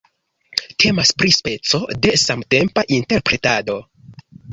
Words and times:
Temas 0.83 1.11
pri 1.19 1.29
speco 1.35 1.81
de 2.05 2.13
samtempa 2.21 2.85
interpretado. 2.97 3.77